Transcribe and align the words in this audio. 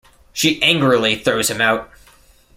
She 0.33 0.59
angrily 0.63 1.15
throws 1.19 1.51
him 1.51 1.61
out. 1.61 1.91